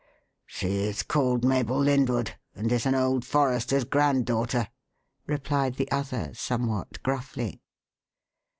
"She 0.47 0.79
is 0.79 1.03
called 1.03 1.45
Mabel 1.45 1.77
Lyndwood, 1.77 2.31
and 2.55 2.71
is 2.71 2.87
an 2.87 2.95
old 2.95 3.23
forester's 3.23 3.83
granddaughter," 3.83 4.67
replied 5.27 5.75
the 5.75 5.91
other 5.91 6.31
somewhat 6.33 7.03
gruffly. 7.03 7.61